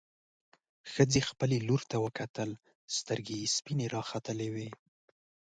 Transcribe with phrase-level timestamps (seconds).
[0.91, 2.49] ښځې خپلې لور ته وکتل،
[2.97, 4.69] سترګې يې سپينې راختلې وې.